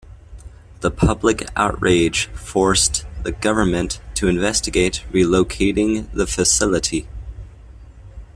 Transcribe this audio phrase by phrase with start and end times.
[0.79, 7.07] The public outrage forced the government to investigate relocating the facility.